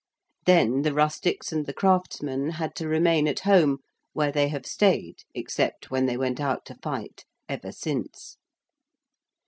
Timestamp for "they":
4.31-4.47, 6.07-6.17